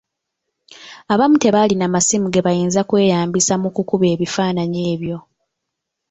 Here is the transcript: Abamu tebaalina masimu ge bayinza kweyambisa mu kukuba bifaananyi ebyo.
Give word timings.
Abamu 1.13 1.35
tebaalina 1.43 1.85
masimu 1.95 2.27
ge 2.33 2.41
bayinza 2.45 2.81
kweyambisa 2.89 3.53
mu 3.61 3.69
kukuba 3.75 4.07
bifaananyi 4.21 4.79
ebyo. 4.93 5.17